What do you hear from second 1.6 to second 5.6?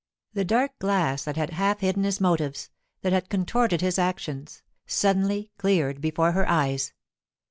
hidden his motives, that had contorted his actions, suddenly